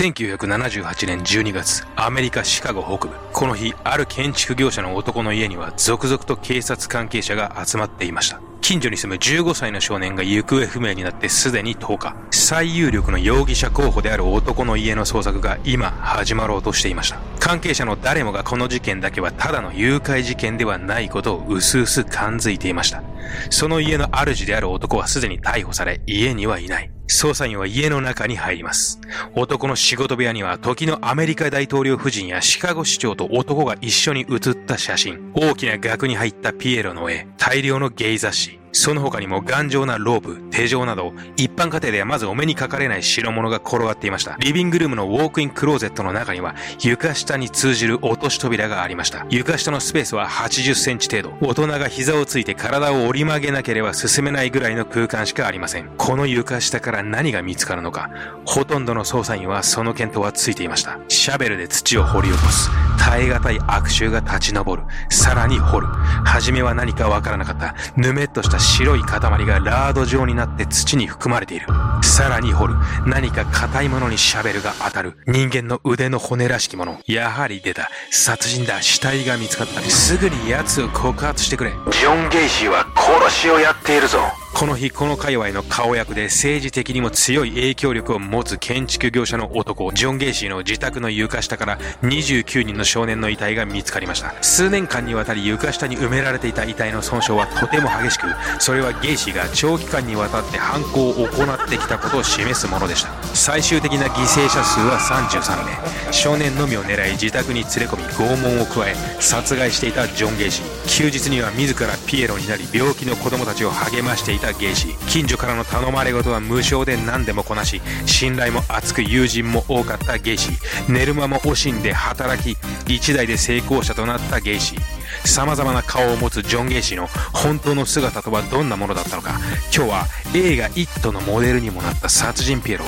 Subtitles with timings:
[0.00, 3.14] 1978年12月、アメリカ・シカゴ北部。
[3.34, 8.40] この日、ある建築業者の男の家には続々と警察関係者が集まっていました。
[8.62, 12.16] 近所に住む15歳の少年が行方不明になってすでに10日。
[12.30, 17.18] 最有力の容疑者候補である男の家の捜索が今始まろうとしていました。
[17.38, 23.02] 関係者の誰もがこの事件だけはただの誘拐事件ではないことを薄々感づいていました。
[23.50, 26.90] その家の主である男はすでに逮捕され、家にはいない。
[27.10, 29.00] 捜査員は家の中に入ります。
[29.34, 44.36] 男の仕事部屋には時のアメリカ大統領夫人やシカゴ市長と男が一緒に写った写真、大きな額に入ったピエロの絵、大量のゲイ雑誌、その他にも頑丈なロープ、手錠など、一般家庭ではまずお目にかかれない代物が転がっていました。
[44.38, 49.26] リビングルームのウォークインクローゼットの中には、床下に通じる落とし扉がありました。
[49.30, 51.46] 床下のスペースは80センチ程度。
[51.46, 55.90] 大人が膝をついて体を折り曲げなければ進めないぐらいの空間しかありません。
[55.96, 58.10] この床下から何が見つかるのか、
[58.44, 60.98] ほとんどの捜査員はその見当はついていました。
[61.08, 62.70] シャベルで土を掘り起こす。
[62.98, 64.82] 耐え難い悪臭が立ち上る。
[65.08, 65.86] さらに掘る。
[66.24, 67.74] 初めは何かわからなかった。
[67.96, 71.66] ぬめっとした白い塊がラード状になって土に含まれている。
[72.02, 72.74] さらに掘る。
[73.06, 75.16] 何か硬いものにシャベルが当たる。
[75.26, 77.00] 人間の腕の骨らしきもの。
[77.06, 77.90] やはり出た。
[78.10, 78.82] 殺人だ。
[78.82, 79.80] 死体が見つかった。
[79.80, 81.70] すぐに奴を告発してくれ。
[81.70, 84.18] ジョン・ゲイシーは殺しをやっているぞ。
[84.52, 94.34] この日、この界隈の顔役で政治的にも強い影響力を持つ建築業者の男、ジョン・ゲイシーの自宅の床下から29人の少年の遺体が見つかりました。
[94.42, 98.26] 数年間にわたり床下に埋められていた遺体の損傷はとても激しく、
[98.58, 103.10] それはゲイシーが長期間にわたって犯行を行ってきたことを示すものでした。
[103.34, 106.12] 最終的な犠牲者数は33名。
[106.12, 110.80] 少年のみを狙い自宅に連れ込み拷問を加え、殺害していたジョン・ゲイシー。
[110.86, 120.50] 休日には自らピエロになり病気の子供たちを励ましていたゲイシ近所からの頼まれ事は無償で何でもこなし信頼も厚く友人も多かったゲイシ
[120.88, 122.58] 寝る間も惜しんで働き
[122.92, 124.76] 一代で成功者となったゲイシー
[125.24, 129.38] 様々な顔を持つジョン・ゲイシーの本当の姿とはどんなものだったのか。
[129.74, 132.84] 今日は映画「イット!」のモデルにもなった殺人ピエロ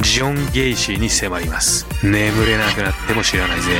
[0.00, 1.86] ジョン・ゲイシーに迫ります。
[2.02, 3.70] 眠れなくなっても知らないぜ。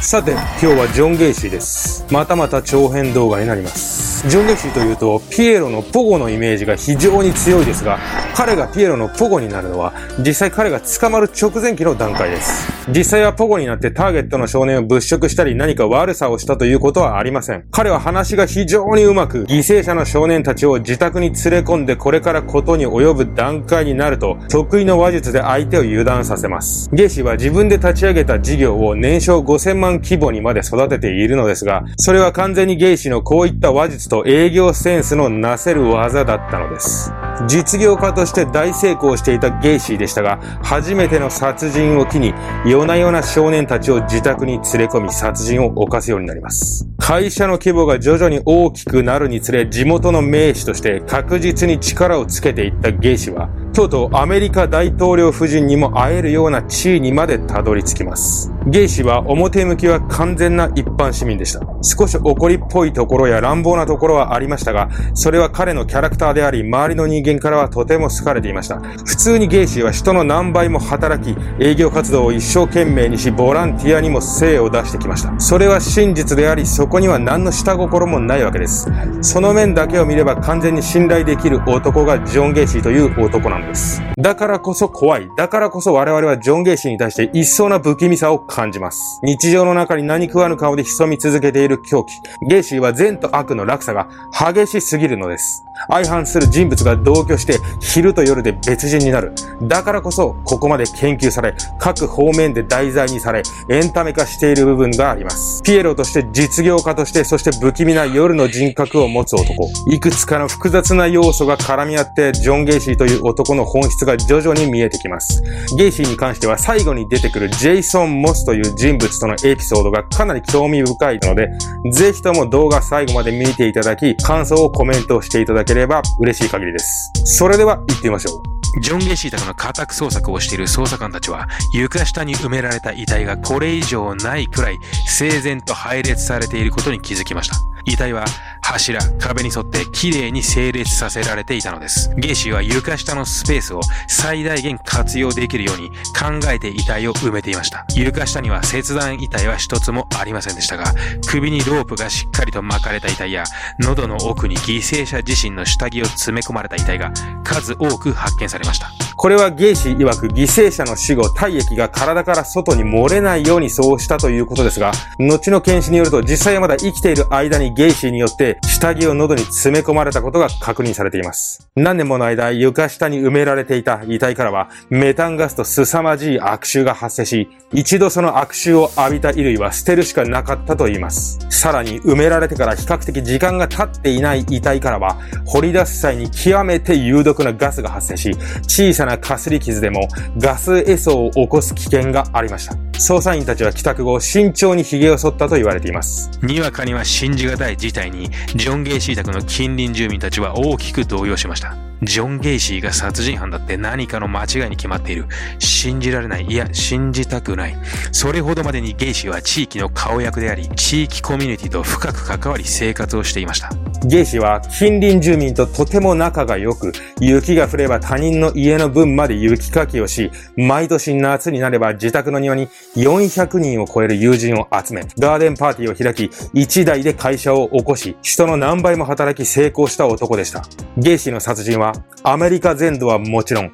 [0.00, 2.06] さて、今日はジョン・ゲイシーです。
[2.10, 4.05] またまた長編動画になります。
[4.28, 8.00] ジョン・ゲイシーというと、ピエロのポゴのイメージが非常に強いですが、
[8.34, 12.72] 彼がピエロのポゴになるのは、実際彼が捕まる直前期の段階です。
[12.88, 17.66] 実際はポゴになってターゲットの少年を物色したり何か悪さをしたということはありません。
[17.70, 26.90] 彼は話が非常にうまく、犠牲者の少年たちを自宅に連れ込んでこれからことに及ぶ段階になると、得意の話術で相手を油断させます。
[26.92, 37.12] ゲイシは自分で立ち上げた事業を年商5000万規模にまで育てているのですが、それは完全にゲイシのこういった話術と営業センスのなせる技だったのです。
[37.46, 42.32] 実業家として大成功していたゲイシーでしたが、初めての殺人を機に、
[42.64, 46.88] 夜な夜な少年たちを自宅に連れ込み殺人を犯すようになります。
[46.98, 58.50] 会社の規模が徐々に大きくなるにつれ、地元の名士として確実に力をつけていったゲイシーは、とうとうアメリカ大統領夫人にも会えるような地位にまでたどり着きます。
[58.68, 61.60] ゲイ氏は表向きは完全な一般市民でした。
[61.82, 68.80] 少し怒りっぽいところや乱暴なところはありましたが、それは彼のキャラクターであり、周りの人間からはとても好かれていました。
[68.80, 75.38] 普通にゲイ氏は人の何倍も働き、営業活動を一生懸命にし、ボランティアにも精を出してきました。
[75.38, 78.90] それは真実であり、そこには何の下心もないわけです。
[79.20, 83.65] その面だけを見れば完全に信頼できる男がジョン・ゲイシーという男なんです。
[83.66, 84.02] です。
[84.16, 85.28] だからこそ怖い。
[85.36, 89.20] だからこそ我々はジョン・ゲイシーに対して一層な不気味さを感じます。
[89.22, 92.14] 日常の中に何食わぬ顔で潜み続けている狂気。
[92.48, 95.64] ゲイシーは善と悪の落差が激しすぎるのです。
[95.88, 99.34] 相反する人物が同居して昼と夜で別人になる。
[99.62, 105.62] だからこそここまで研究され、各方面で題材にされ、エンタメ化している部分があります。
[105.62, 109.68] ピエロとして実業家として、そして不気味な夜の人格を持つ男。
[109.90, 115.42] いくつかの複雑な要素が絡み合って、ジョン・ゲイシーという男のの本質が徐々に見えてきます。
[115.76, 121.48] ゲイシーに関しては最後に出てくるジェイソン・モスという人物とのエピソードがかなり興味深いので、
[121.90, 127.12] ぜひとも動画最後まで見ていただき、感想をコメントしていただければ嬉しい限りです。
[127.24, 128.56] それでは行ってみましょう。
[128.80, 137.75] ジョン・ゲシー宅の家宅捜索をしている捜査官たちは、床下に埋められた遺体がこれ以上ないくらい整然と配列されていることに気づきました。
[137.86, 138.24] 遺体は
[138.62, 142.10] 柱、壁に沿って綺麗に整列させられていたのです。
[142.16, 147.86] ゲイシーは床下のスペースを最大限活用できるように考えて遺体を埋めていました。
[147.94, 150.92] 床下には切断遺体は一つもありませんでしたが、
[151.28, 153.44] 首にロープがしっかりと巻かれた遺体や、
[153.78, 157.12] 喉の奥に犠牲者自身の下着を詰め込まれた遺体が
[157.44, 158.90] 数多く発見されました。
[159.18, 171.66] これはゲイシー曰く犠牲者の死後体液が体から外に漏れないようにそうしたということですが、後の検視によると実際はまだ生きている間にゲイシーによって下着を喉に詰め込まれたことが確認されています。
[171.76, 181.38] 何年もの間床下に埋められていた遺体からはメタンガスと凄まじい悪臭が発生し、一度その悪臭を浴びた衣類は捨てるしかなかったと言います。
[181.48, 185.16] さらに埋められてから比較的時間が経っていない遺体からは
[185.46, 188.36] 掘り出す際に極めて有毒なガスが発生し、
[188.68, 190.08] 小さなかすり傷でも
[190.38, 192.74] ガス壊疽を起こす危険がありました。
[192.98, 196.30] 捜査員たちは帰宅後、慎重に髭を剃ったと言われています。
[196.42, 201.85] にわかには信じがたい事態に、ジョン・ゲイシー宅の近隣住民たちは大きく動揺しました。
[202.02, 205.26] ジョン・ゲイシーが殺人犯だって何かの間違いに決まっている。
[205.58, 206.46] 信じられない。
[206.46, 207.76] いや、信じたくない。
[208.12, 213.70] それほどまでにゲイシーは地域の顔役であり、地域コミュニティと深く関わり生活をしていました。
[214.04, 230.62] ゲイシーは近隣住民ととても仲が良く、雪が降れば他人の家の分まで雪かきをし、毎年夏になれば自宅の庭に400人を超える友人を集め、ガーデンパーティーを開き、1台で会社を起こし、人の何倍も働き成功した男でした。
[230.96, 231.85] ゲイシーの殺人は
[232.22, 233.72] アメリカ全土はもちろん、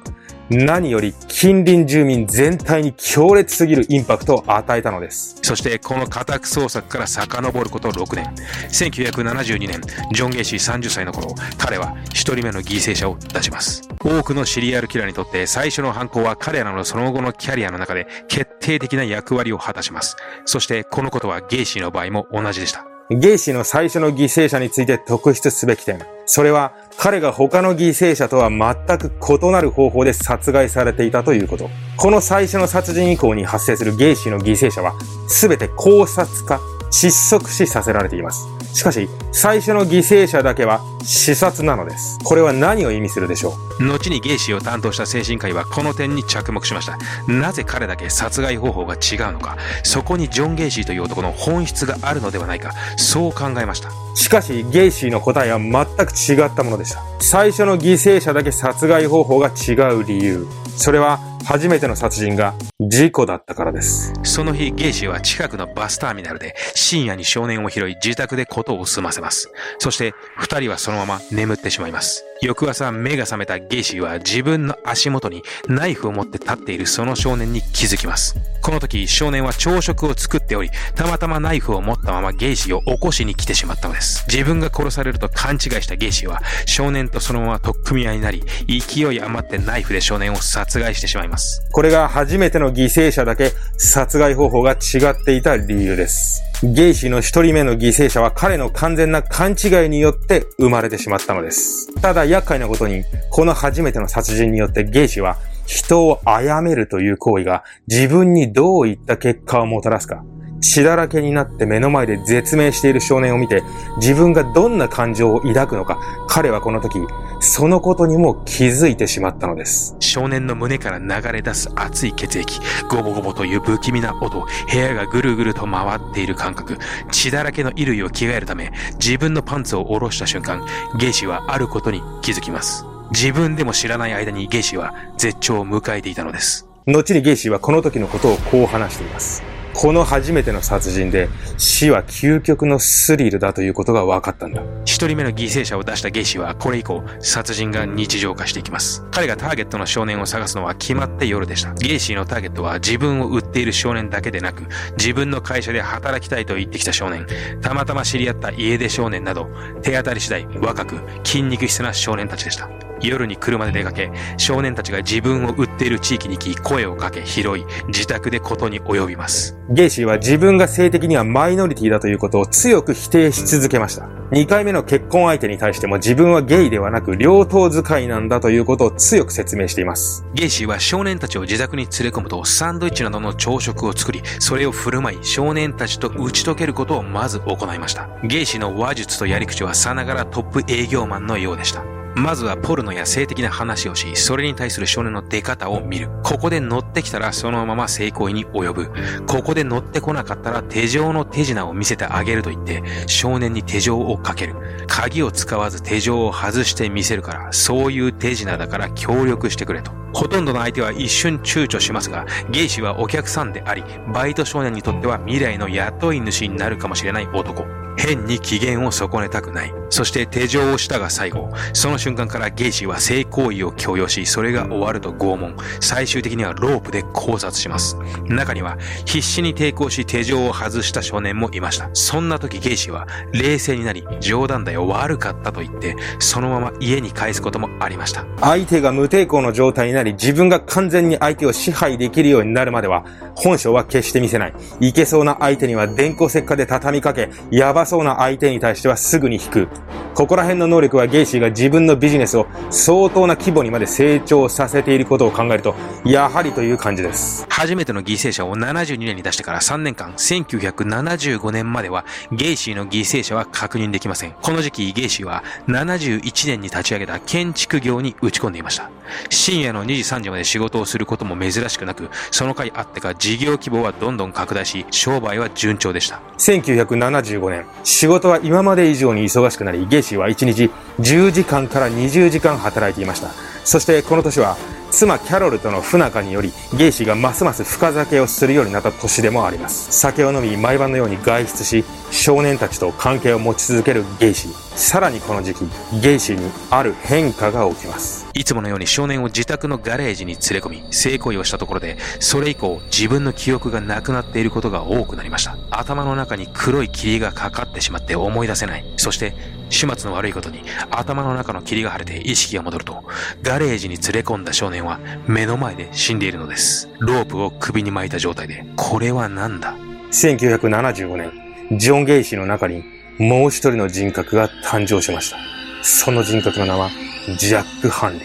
[0.49, 5.37] 何より近隣住民全体に強烈すぎるインパクトを与えたのです。
[5.41, 8.25] そしてこの家宅捜索から遡ること6年。
[8.69, 9.81] 1972年、
[10.11, 13.81] ジョン・ゲイシー30歳の頃、彼は1人目の犠牲者を出します。
[14.03, 20.17] 多くのシリアルキラーにとって最初の犯行は彼らのその後のキャリアの中で決定的な役割を果たします。
[20.45, 22.92] そしてこのことはゲイシーの場合も同じでした。
[23.09, 25.99] ゲイシーの最初の犠牲者について特筆すべき点。
[26.25, 29.11] それは彼が他の犠牲者とは全く
[29.41, 31.69] 異なる方法で殺害されていたということ。
[31.97, 34.93] この最初の殺人以降に発生するゲイシーの犠牲者は
[35.27, 36.61] 全て考察家
[36.93, 38.47] 窒息死させられています。
[38.73, 42.19] しかし、最初の犠牲者だけは死殺なのです。
[42.23, 43.83] これは何を意味するでしょう？
[43.83, 46.97] 後にゲイシーを担当した精神科医はこの点に着目しました。
[47.27, 53.89] なぜ彼だけ殺害方法が違うのか、そこにジョン・ゲイシーという男の本質があるのではないか、そう考えました。
[54.15, 55.73] しかし、ゲイシーの答えは全
[56.05, 57.03] く違ったものでした。
[57.19, 60.47] 最初の犠牲者だけ殺害方法が違う理由。
[60.75, 64.13] それは初めての殺人が事故だったからです。
[64.23, 69.51] その日、ゲイシーは近くのバスターミナルで深夜に少年を拾い自宅で事を済ませます。
[69.79, 72.25] そして二人はそのまま眠ってしまいます。
[72.41, 78.35] 翌朝目が覚めたゲイシーは自分の足元にナイフを持って立っているその少年に気づきます。
[78.61, 84.25] この時少年は朝食を作っており、たまたまナイフを持ったままゲイシーを起こしに来てしまったのです。
[84.27, 91.32] 自分が殺されると勘違いしたゲイシーは少年とそのまま取っ組み合いになり、勢い余ってナイフで少年を殺害してしまいます。
[91.71, 96.41] これが初めての犠牲者だけ殺害方法が違っていた理由です。
[96.63, 101.93] ゲイシーの一人目の犠牲者は彼の完全な勘違いによって生まれてしまったのです。
[102.01, 110.23] ただ厄介なことに、この初めての殺人によってゲイシーは人を殺めるという行為が自分にどういった結果をもたらすか、
[110.63, 113.63] 血だらけになって目の前で絶命している少年を見て、
[113.97, 116.99] 自分がどんな感情を抱くのか、彼はこの時、
[117.41, 119.97] そのことにも気づいてしまったのです。
[119.99, 126.77] 少年の胸から流れ出す熱い血液、ゴボゴボという不気味な音、部屋がぐるぐると回っている感覚、
[127.11, 130.65] 血だらけの衣類を着替えるため、自分のパンツを下ろした瞬間、
[130.97, 132.85] ゲイシーはあることに気づきます。
[133.11, 136.69] 自分でも知らない間にゲイシーは絶頂を迎えていたのです。
[136.87, 139.52] 後にゲイシーはこの時のことをこう話しています。
[139.73, 144.63] この初めての殺人で死は究極のスリルだということが分かったんだ。
[144.85, 149.03] 一人目の犠牲者を出したゲイシーはこれ以降殺人が日常化していきます。
[149.11, 151.73] 彼がターゲットの少年を探すのは決まって夜でした。
[151.73, 154.63] ゲイシーのターゲットは自分を売っている少年だけでなく
[154.97, 157.27] 自分の会社で働きたいと言ってきた少年、
[157.61, 159.47] たまたま知り合った家出少年など
[159.81, 162.69] 手当たり次第若く筋肉質な少年たちでした。
[163.07, 169.57] 夜に車で出かけ、少年たちが自分を売っている地域に行き、声をかけ、拾い、自宅でことに及びます。
[169.69, 174.07] ゲイシーは自分が性的にはマイノリティだということを強く否定し続けました。
[174.31, 180.25] 2回目の結婚相手に対しても自分はゲイではなく両刀使いなんだということを強く説明しています。
[180.33, 188.09] ゲイシーは少年たちを自宅に連れ込むとサンドイッチなどの朝食を作り、それを振る舞い少年たちと打ち解けることをまず行いました。
[188.23, 191.92] ゲイシーの話術とやり口はさながらトップ営業マンのようでした。
[192.15, 196.09] まずはポルノや性的な話をし、それに対する少年の出方を見る。
[196.23, 198.91] ここで乗ってきたらそのまま性行為に及ぶ。
[199.25, 204.55] ここで乗ってこなかったら手錠の手品を見せてあげると言って、少年に手錠をかける。
[204.87, 209.91] 鍵を使わず手錠を外して見せるから、そういう手品だから協力してくれと。
[210.13, 217.82] ほとんどの相手は一瞬躊躇しますが、ゲイシはお客さんであり、バイト少年にとっては未来の雇い主になるかもしれない男。
[217.97, 219.73] 変に機嫌を損ねたくない。
[219.89, 221.51] そして手錠をしたが最後。
[221.73, 225.55] その瞬間からゲイシーは性行為を強要し、それが終わると拷問。
[225.79, 227.97] 最終的にはロープで考察します。
[228.27, 231.89] 中には必死に抵抗し手錠を外した少年もいました。
[231.93, 238.25] そんな時ゲイシーは冷静になり、冗談だよ悪かったと言って、そのまま家に帰すこともありました。
[238.39, 244.53] 相手が無抵抗の状態になり、自分が完全に相手を支配できるようになるまでは、本性は決して見せない。
[244.79, 249.67] いけそうな相手には電光石火で畳みかけ、やばそうな相手に対してはすぐに引く。
[250.13, 255.73] ここら辺の能力はゲイシーが自分のビジネスを相当な規模にまで成長させていることを考えると、
[256.05, 257.47] やはりという感じです。
[257.49, 264.35] 初めての犠牲者を72年に出してから3年間、1975年まではゲイシーの犠牲者は確認できません。
[264.39, 268.91] この時期、ゲイシーは71年に立ち上げた建築業に打ち込んでいました。
[269.29, 276.21] 深夜の2時3時まで仕事をすることも珍しくなく、その甲斐あってか事業規模はどんどん拡大し、商売は順調でした。
[276.37, 283.29] 1975年、仕事は今まで以上に忙しくなり、ゲイシーは1日10時間から20時間働いていました。
[283.63, 284.57] そしてこの年は、
[284.93, 289.91] 妻キャロルとの不仲により、ゲイシーがますます深酒をするようになった年でもあります。
[289.91, 294.53] 酒を飲み、毎晩のように外出し、少年たちと関係を持ち続けるゲイシー。
[294.77, 295.65] さらにこの時期、
[295.99, 298.27] ゲイシーにある変化が起きます。
[298.35, 305.57] いつものように少年を自宅のガレージに連れ込み、性行為をしたところで、それ以降自分の記憶がなくなっていることが多くなりました。
[305.71, 308.85] 頭の中に黒い霧がかかってしまって思い出せない。
[308.97, 309.35] そして、
[309.73, 313.03] 始末の悪いことに頭の中の霧が晴れて意識が戻ると、
[313.41, 316.89] ガレージに連れ込んだ少年は目の前で死んでいるのです。
[316.99, 319.75] ロープを首に巻いた状態で、これは何だ
[320.11, 322.83] ？1975年、ジョン・ゲイシーの中に
[323.19, 325.37] もう一人の人格が誕生しました。
[325.83, 326.89] その人格の名は、
[327.37, 328.23] ジャック・ハンリー。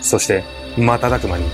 [0.00, 0.44] そして、
[0.76, 1.44] 瞬く間に、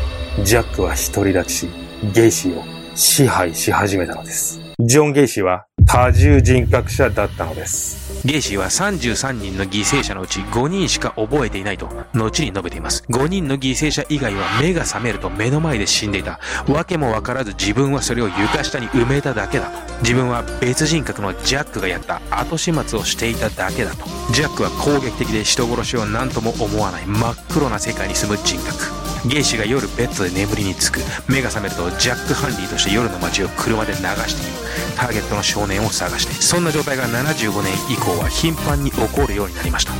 [0.44, 1.68] ジャックは独り立ちし、
[2.14, 2.64] ゲイシーを
[2.94, 4.60] 支配し始めたのです。
[4.78, 8.07] ジョン・ゲイシーは多重人格者だったのです。
[8.24, 13.04] ゲイシーは33人の犠牲者のうち5人しか覚えていないと、後に述べています。
[13.08, 16.40] 5人の犠牲者以外は目が覚めると目の前で死んでいた。
[16.68, 19.78] わけもわからず自分はそれを床下に埋めただけだと。
[20.00, 24.04] 自分は別人格のジャックがやった後始末をしていただけだと。
[24.32, 29.07] ジャックは攻撃的で人殺しを何とも思わない真っ黒な世界に住む人格。
[29.26, 31.00] ゲイシが夜ベッドで眠りにつく。
[31.28, 36.34] 目が覚めるとジャック・ハンリーとして夜の街を車で流しているターゲットの少年を探して。
[36.34, 39.92] そんな状態が75年以降は頻繁に起こるようになりました。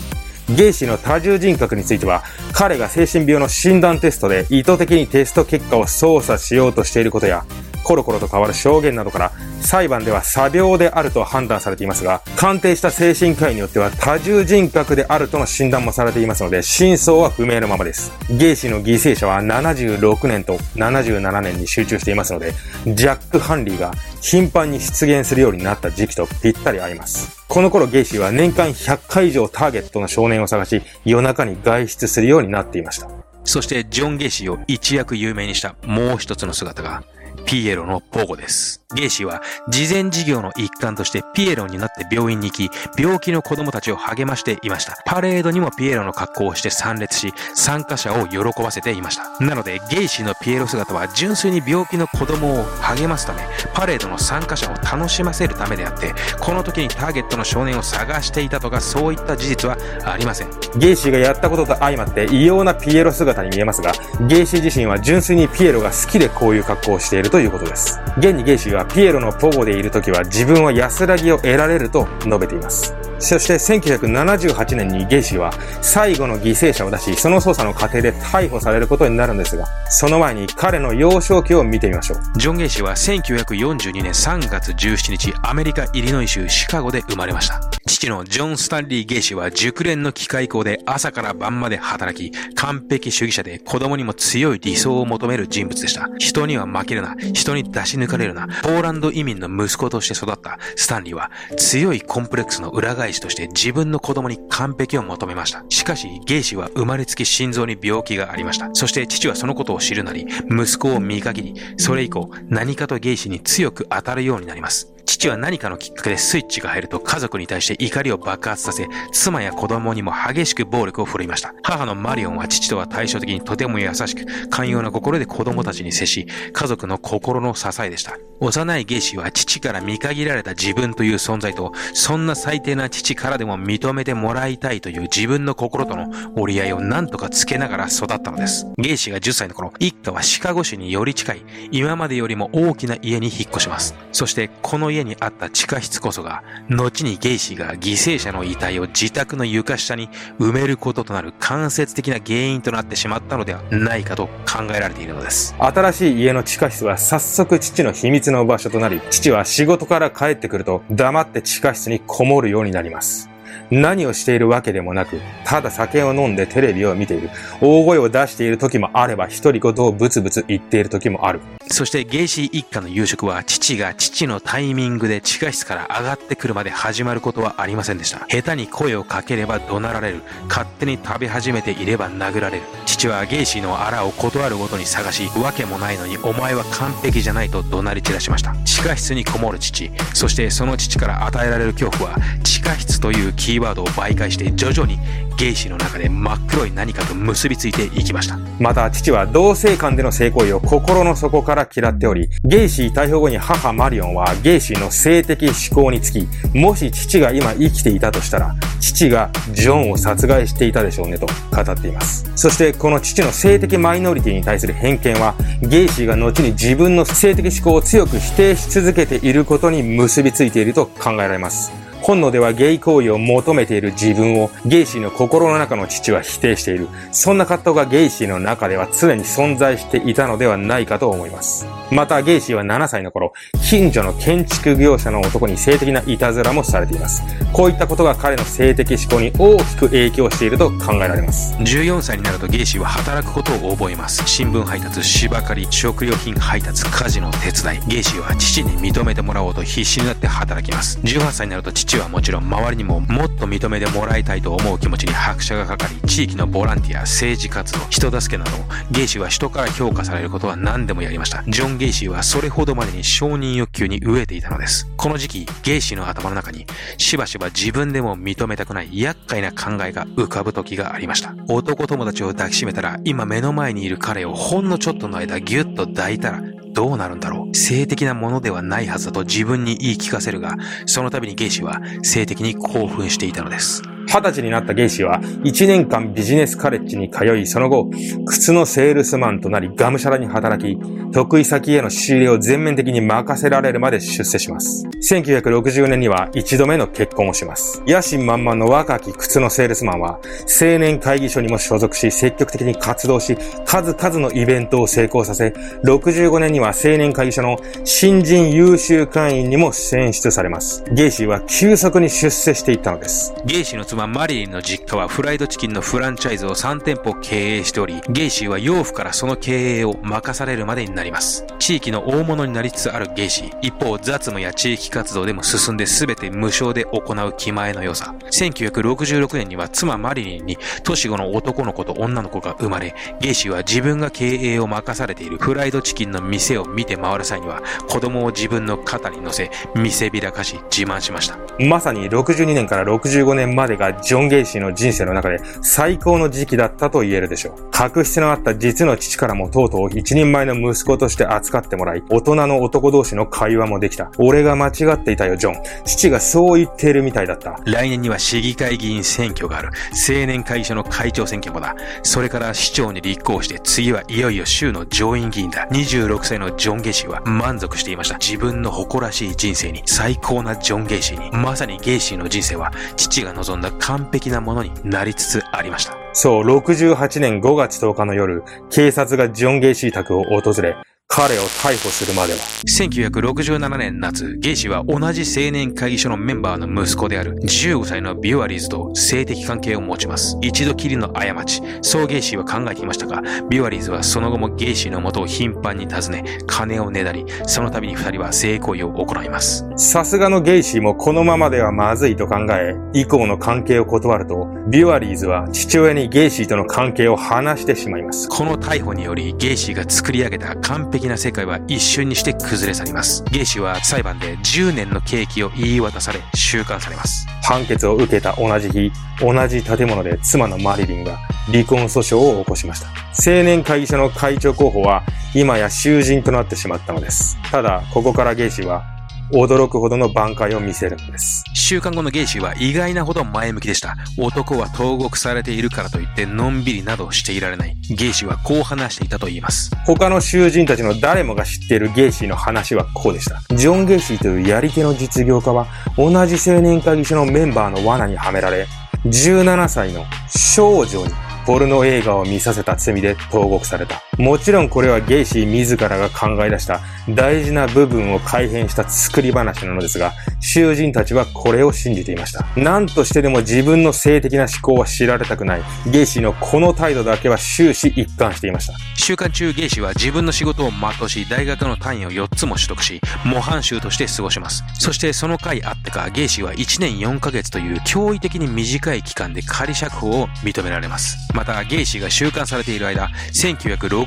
[0.51, 7.45] ゲイシの多重人格については、彼が精神病の診断テストで意図的にテスト結果を操作しようとしていることや、
[7.85, 18.13] コロコロと変わる証言などから、裁判では詐病であると判断されていますが、鑑定した精神科医によっては多重人格であるとの診断もされていますので、真相は不明のままです。
[18.31, 22.53] ゲイシの犠牲者は76年と77年に集中していますので、
[22.87, 27.38] ジャック・ハンリーが頻繁に出現するようになった時期とぴったり合います。
[27.49, 33.09] この頃ゲイシーは年間100回以上ターゲットの少年を探し、夜中に外出するようになっていました。
[33.43, 37.05] そしてジョン・ゲイシーを一躍有名にしたもう一つの姿が
[37.49, 38.85] ピエロのポゴです。
[38.95, 45.03] ゲイシーは慈善事業の一環としてピエロになって病院に行き、病気の子供たちを励ましていました。
[45.07, 49.43] パレードにもピエロの格好をして参列し、参加者を喜ばせていました。
[49.43, 60.51] なので、ゲイシーのピエロ姿は純粋に病気の子供を励ますため、パレードの参加者を楽しませるためであって、この時にターゲットの少年を探していたとかそういった事実はありません。
[60.77, 63.93] ゲイシーがやったことと相まって異様なピエロ姿に見えますが、
[64.27, 68.01] ゲイシー自身は純粋にピエロが好きでこういう格好をしているとということです。
[68.19, 72.93] 現にゲイシーはピエロのポゴでいる時は自分は安らぎを得られると述べています。
[73.19, 82.39] そして1978年にゲイシーは最後の犠牲者を出し、その捜査の過程で逮捕されることになるんですが、その前に彼の幼少期を見てみましょう。
[82.39, 87.61] ジョン・ゲイシーは1942年3月17日、アメリカ・イリノイ州シカゴで生まれました。
[87.87, 96.09] 父のジョン・スタンリー・ゲイシーは熟練の機械工で朝から晩まで働き、完璧主義者で子供にも強い理想を求める人物でした。
[96.19, 105.65] 人には負けるな、人に出し抜かれるな、ポーランド移民の息子として育ったスタンリーは強いコンプレックスの裏返しとして自分の子供に完璧を求めました。
[105.69, 108.71] しかし、ゲイ氏は生まれつき心臓に病気がありました。
[108.75, 114.98] そして父はそのことを知るなり、息子を見限り、それ以降何かとゲイ氏に強く当たるようになります。
[115.19, 121.55] 父は何かのきっかけでスイッチが入ると家族に対して怒りを爆発させ、妻や子供にも激しく暴力を振るいました。
[121.65, 128.17] 母のマリオンは父とは対照的にとても優しく、寛容な心で子供たちに接し、家族の心の支えでした。
[128.41, 136.07] 幼いゲイシーは父から見限られた自分という存在と、そんな最低な父からでも認めてもらいたいという自分の心との
[136.37, 138.69] 折り合いを何とかつけながら育ったのです。
[138.79, 143.97] ゲイシーが10歳の頃、一家はシカゴ市により近い、今までよりも大きな家に引っ越します。
[144.13, 155.55] そしてこの家ににあった地下室こそが、後にゲイシーが犠牲者の遺体を自宅の床下に埋めることとなる間接的な原因となってしまったのではないかと考えられているのです。
[155.59, 163.29] 新しい家の地下室は早速父の秘密の場所となり、父は仕事から帰ってくると黙って地下室にこもるようになります。
[163.71, 167.31] 何をしているわけでもなく、ただ酒を飲んでテレビを見ている。
[167.61, 171.41] 大声を出している時もあれば、独り言をブツブツ言っている時もある。
[171.71, 178.27] そしてゲイシー一家の夕食は父が父のタイミングで地下室から上がってくるまで始まることはありませんでした。
[178.29, 180.23] 下手に声をかければ怒鳴られる。
[180.49, 182.63] 勝手に食べ始めていれば殴られる。
[182.87, 188.55] 父はゲイシーのあらをことあるごとに探し、わけもないのにお前は完璧じゃないと怒鳴り散らしました。
[188.65, 194.99] 地下室にこもる父、そしてその父から与えられる恐怖は地下室というキーワードを媒介して徐々に
[195.39, 198.37] ゲイシーの中で真っ黒い何かと結びついていきました。
[198.61, 212.31] また父は同性間での性行為を心の底から嫌っており、ゲイシー逮捕後に母マリオンはゲイシーの性的指向につき、もし父が今生きていたとしたら、父がジョンを殺害していたでしょうねと語っています。
[212.37, 221.88] そしてこの父の性的マイノリティに対する偏見は、ゲイシーが後に自分の性的指向を強く否定し続けていることに結びついていると考えられます。
[222.03, 226.89] 本能ではゲイ行為を求めている自分をゲイシーの心の中の父は否定している。
[227.13, 231.67] そんな葛藤がゲイシーの中では常に存在していたのではないかと思います。
[231.91, 233.33] またゲイシーは7歳の頃、
[233.69, 237.23] 近所の建築業者の男に性的ないたずらもされています。
[237.53, 241.55] こういったことが彼の性的思考に大きく影響していると考えられます。
[241.57, 244.23] 14歳になるとゲイシーは働くことを覚えます。
[244.27, 247.81] 新聞配達、芝刈り、食料品配達、家事の手伝い。
[247.89, 250.99] ゲイシーは父に認めてもらおうと必死になって働きます。
[251.01, 258.51] 18歳になると父はもちろん周りにももっと認めてもらいたいと思う気持ちに拍車がかかり、地域のボランティア、政治活動、人助けなど、
[258.91, 261.43] ゲイシーは人から評価されることは何でもやりました。
[261.49, 264.87] ジョン・ゲイシーはそれほどまでに承認欲求に飢えていたのです。
[264.97, 266.67] この時期、ゲイシーの頭の中に、
[266.99, 271.35] しばしば自分でも認めたくない厄介な考えが浮かぶ時がありました。
[271.49, 276.43] 男友達を抱きしめたら、今目の前にいる彼をほんのちょっとの間ギュッと抱いたら、
[276.79, 277.57] どうなるんだろう？
[277.57, 280.55] 性的なものではないはずだと自分に言い聞かせるが、
[280.87, 283.83] その度にゲイシーは性的に興奮していたのです。
[284.09, 287.91] 二十歳になったゲイシーは1年間ビジネスカレッジに通い、その後、
[288.27, 290.81] 靴のセールスマンとなりがむしゃらに働き、
[291.13, 294.87] 得意先への仕入れを全面的に任せられるまで出世します。
[295.11, 297.83] 1960年には一度目の結婚をします。
[297.87, 300.21] 野心満々の若き靴のセールスマンは、
[300.61, 305.53] 青年会議所にも所属し、積極的に活動し、数々のイベントを成功させ、
[305.85, 310.83] 65年には青年会議所の新人優秀会員にも選出されます。
[310.93, 313.35] ゲイシーは急速に出世していったのです。
[313.45, 321.45] ゲイシーの妻マリリンの実家はフライドチキンのフランチャイズを3店舗経営しており、ゲイシーは義父からその経営を任されるまでになります。
[321.59, 323.59] 地域の大物になりつつあるゲイシー。
[323.61, 328.15] 一方、雑務や地域活動でも進んで全て無償で行う気前の良さ。
[328.31, 341.37] 1966年には妻マリリンに年子の男の子と女の子が生まれ、ゲイシーは自分が経営を任されているフライドチキンの店を見て回る際には、子供を自分の肩に乗せ、見せびらかし自慢しました。
[341.59, 347.69] まさに62年から65年までがジョン・ゲイシーの人生の中で最高の時期だったと言えるでしょう。
[347.71, 354.11] 確執のあった実の父からもとうとう一人前の息子として扱ってもらい、大人の男同士の会話もできた。
[354.19, 355.63] 俺が間違っていたよ、ジョン。
[355.85, 357.61] 父がそう言っているみたいだった。
[357.65, 359.71] 来年には市議会議員選挙がある。
[359.93, 361.75] 青年会所の会長選挙もだ。
[362.03, 365.69] それから市長に立候補して、次はいよいよ州の上院議員だ。
[365.69, 368.19] 26歳のジョン・ゲイシーは満足していました。
[368.19, 371.31] 自分の誇らしい人生に、最高なジョン・ゲイシーに。
[371.31, 375.97] まさにゲイシーの人生は、父が望んだ完璧なものになりつつありました。
[376.13, 380.77] そう、68年5月10日の夜、警察がジョン・ゲイシー宅を訪れ、
[381.11, 382.39] 彼を逮捕するまでは。
[382.69, 390.37] 1967年夏、ゲイシーは同じ青年会議所のメンバーの息子である15歳のビュアリーズと性的関係を持ちます。
[390.43, 399.65] 一度きりの過ち、そうゲイシーは考えていましたが、ビュアリーズはその後もゲイシーの元を頻繁に訪ね、金をねだり、その度に二人は性行為を行います。
[399.77, 408.29] さすがのゲイシーもこのままではまずいと考え、以降の関係を断ると、ビュアリーズは父親にゲイシーとの関係を話してしまいます。
[408.29, 413.23] この逮捕により、ゲイシーが作り上げた完璧的な世界は一瞬にして崩れ去ります。
[413.31, 417.27] ゲイシーは裁判で10年の刑期を言い渡され、収監されます。
[417.43, 422.89] 判決を受けた同じ日、同じ建物で妻のマリリンが離婚訴訟を起こしました。
[422.89, 427.39] 青年会議所の会長候補は、今や囚人となってしまったのです。
[427.51, 428.98] ただ、ここからゲイシーは
[429.33, 431.45] 驚くほどの挽回を見せるのです。
[431.55, 433.97] 収監後のゲイシーは意外なほど前向きでした。
[434.19, 437.77] 男は投獄されているからといってのんびりなどしていられない。
[437.91, 439.71] ゲイシーはこう話していたと言います。
[439.87, 443.43] 他の囚人たちの誰もが知っているゲイシーの話はこうでした。
[443.55, 448.67] ジョン・ゲイシーというやり手の実業家は同じ青年会議所のメンバーの罠にはめられ、
[449.05, 451.13] 17歳の少女に
[451.47, 454.03] ポルノ映画を見させた罪で投獄された。
[454.19, 462.47] もちろんこれはゲイシー自らが考え出した大事な部分を改変した作り話なのですが、囚人たちはこれを信じていました。
[462.57, 465.63] 何としてでも自分の性的な嗜好は知られたくない。
[465.87, 468.75] ゲイシーのこの態度だけは終始一貫していました。
[468.97, 474.65] 収監中ゲイシーは自分の仕事を全うし、大学の単位を4つも取得し、模範囚として過ごします。
[474.75, 481.17] そしてその甲斐あってか、ゲイシーは1年4ヶ月という驚異的に短い期間で仮釈放を認められます。
[481.35, 483.09] また、ゲイシーが収監されている間、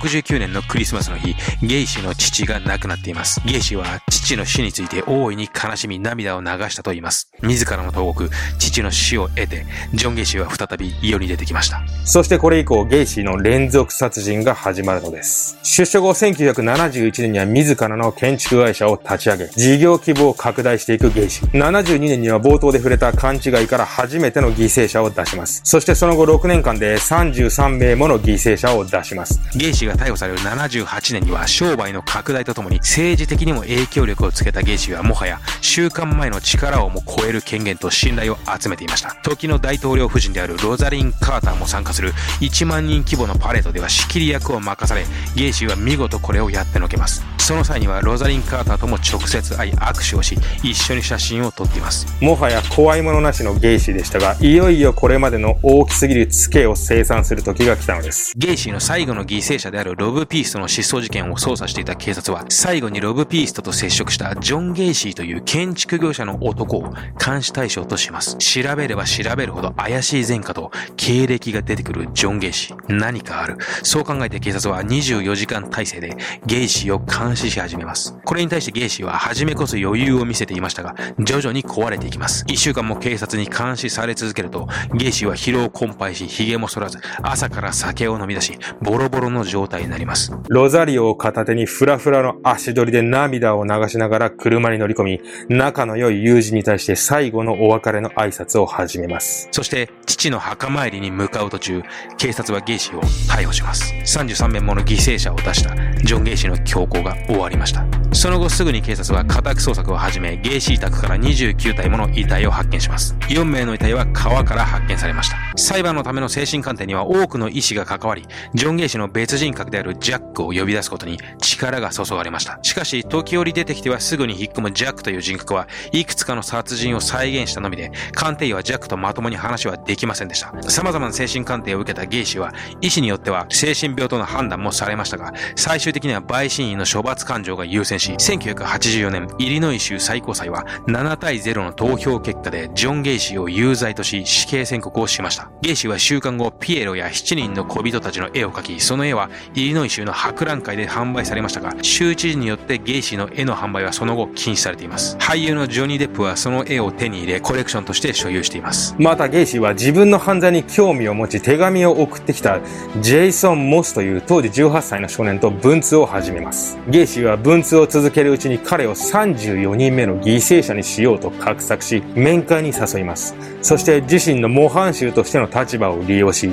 [0.01, 3.39] 1969年のクリスマスの日、ゲイシーの父が亡くなっています。
[3.45, 7.31] ゲイシーは父の死について大いに悲しみ涙を流したと言います。
[7.43, 11.81] 自らの投獄、父の死を経て、ジョン・ゲイシーは再び世に出てきました。
[12.03, 15.59] そしてこれ以降、ゲイシーの連続殺人が始まるのです。
[15.61, 21.51] 出所後、1971年には自らの建築会社を立ち上げ、事業規模を拡大していくゲイシー。
[21.51, 25.61] 72年には冒頭で触れた勘違いから初めての犠牲者を出します。
[25.63, 29.39] そしてその後6年間で33名もの犠牲者を出します。
[29.55, 39.15] ゲイシーが逮捕される78年には商売の拡大とともに政治的にも影響力をつけたゲイシーはもはや収監前の力をも超える権限と信頼を集めていました。
[39.23, 47.23] 時の大統領夫人であるロザリン・カーターも参加する1万人規模のパレードでは仕切り役を任され、ゲイシーは見事これをやってのけます。
[47.37, 52.07] その際にはロザリン・カーターとも直接会い握手をし、一緒に写真を撮っています。
[52.21, 58.33] もはや怖いものなしのゲイシーでしたが、いよいよこれまでの大きすぎるツケを清算する時が来たのです。
[58.37, 68.37] ゲイシーの最後の犠牲者であるロブ・ピーストの失踪事件を捜査していた警察は、最後にロブ・ピーストと接触したジョン・ゲイシーという建築業者の男を監視対象とします。
[68.37, 72.95] 調べれば調べるほど怪しい前科と経歴が出てくるジョン・ゲイシー。
[72.95, 73.57] 何かある。
[73.81, 76.15] そう考えて警察は24時間体制で
[76.45, 78.15] ゲイシーを監視し始めます。
[78.23, 82.45] これに対してゲイシーは初めこそ余裕を見せていましたが、徐々に壊れていきます。
[82.47, 90.33] 一週間も警察に監視され続けると、ゲイシーは疲労困憊し、髭も剃らず、朝から酒を飲み出し、ボロボロの状態になります。
[90.49, 99.47] ロザリオを片手にフラフラの足取りで涙を流しながら車に乗り込み、仲の良い友人に対して最後のお別れの挨拶を始めます。
[99.51, 101.83] そして、父の墓参りに向かう途中、
[102.17, 103.93] 警察はゲイシーを逮捕します。
[104.05, 107.85] 33名もの犠牲者を出したジョン・ゲイシーの凶行が終わりました。
[108.13, 113.15] その後すぐに警察は家宅捜索を始め、ゲイシー宅から29体もの遺体を発見します。
[113.29, 115.37] 4名の遺体は川から発見されました。
[115.55, 122.59] 裁判のための精神鑑定には多くの医師が関わり、ジョン・ゲイシーの別人人格であるジャックを呼び出すことに力が注がれました。
[122.61, 130.53] しかし、時折出てきてはすぐに引っ込むジャックという人格はいくつかの殺人を再現したのみで、鑑定医はジャックとまともに話はできませんでした。
[130.69, 145.51] 様々な精神鑑定を受けたゲイシーは、医師によっては精神病との判断もされましたが、最終的には陪審員の処罰感情が優先し、1984年、イリノイ州最高裁は7対0の投票結果でジョン・ゲイシーを有罪とし死刑宣告をしました。
[145.61, 155.17] ゲイシーは収監後、ピエロや7人の小人たちの絵を描き、その絵はイリノイ州の博覧会で販売されましたが、州知事によってゲイシーの絵の販売はその後禁止されています。
[155.17, 158.95] 俳優のジョニー・デップはその絵を手に入れ、コレクションとして所有しています。
[158.97, 162.59] またゲイシーは自分の犯罪に興味を持ち手紙を送ってきた
[163.01, 166.77] ジェイソン・モスという当時18歳の少年と文通を始めます。
[166.87, 173.35] ゲイシーは文通を続けるうちに彼を34人目の犠牲者にしようと画策し、面会に誘います。
[173.61, 176.49] そして自身の模範囚としての立場を利用し、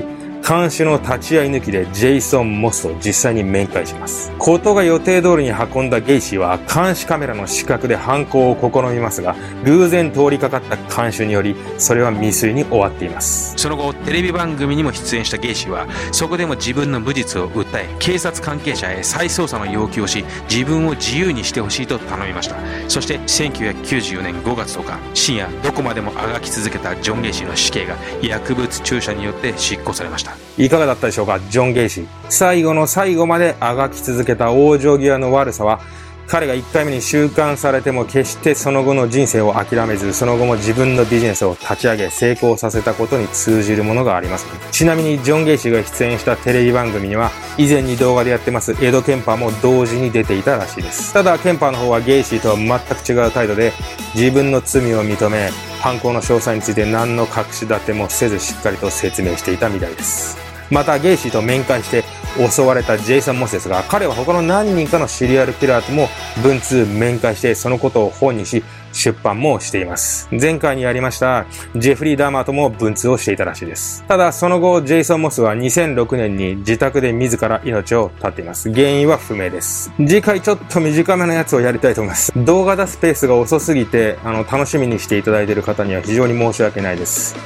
[0.49, 4.33] 看守の立ち会い抜きでジェイソン・モスと実際に面会します。
[4.39, 13.53] ことが予定通りに運んだゲイシーは監視カメラの死角で犯行を試みますが、偶然通りかかった看守により、それは未遂に終わっています。
[13.59, 22.57] その後、テレビ番組にも出演したゲイシーは、そこでも自分の無実を訴え、警察関係者へ再捜査の要求をし、自分を自由にしてほしいと頼みました。
[22.89, 30.38] そして、1994年5月10日、深夜、どこまでもあがき続けたジョン・ゲイシーの死刑が薬物注射によって執行されました。
[30.57, 32.07] いかがだったでしょうか、ジョン・ゲイシー。
[32.29, 35.81] 最後の最後まであがき続けた往生際の悪さは、
[36.29, 44.47] 彼が1回目に収監されても決してその後の人生を諦めず、その後も自分のビジネスを立ち上げ成功させたことに通じるものがあります。
[44.71, 51.15] ちなみにジョン・ゲイシーが出演したテレビ番組には、以前に動画でやってますエド・ケンパーも同時に出ていたらしいです。
[51.15, 52.69] ただ、ケンパーの方はゲイシーとは全
[53.17, 53.73] く違う態度で、
[54.15, 60.37] 自分の罪を認め、犯行の詳細について何の隠し立てもせずしっかりと説明していたみたいです。
[60.71, 62.05] またゲイシーと面会して
[62.37, 66.09] 襲われたジェイソン・モスですが、彼は他の何人かのシリアルキラーとも
[66.43, 70.29] 文通面会してそのことを本にし、出版もしています。
[70.31, 71.47] 前回にやりました、
[71.77, 74.05] ジェフリー・ダーマーとも文通をしていたらしいです。
[74.09, 78.73] ただ、その後、ジェイソン・モスは2006年に自宅で自ら命を絶っています。
[78.73, 79.91] 原因は不明です。
[79.99, 82.33] 次回ちょっと短めのやつをやりたいと思います。
[82.37, 87.37] 動画出すペースが遅すぎて、あの、楽しみにしていただいている方には非常に申し訳ないです。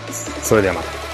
[0.42, 1.11] それではまた。